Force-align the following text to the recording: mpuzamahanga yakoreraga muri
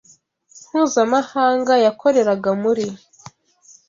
mpuzamahanga 0.69 1.73
yakoreraga 1.85 2.49
muri 2.61 2.85